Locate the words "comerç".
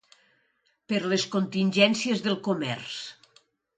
2.49-2.97